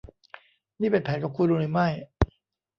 [0.79, 1.87] นี่เป็นแผนของคุณหรือไม่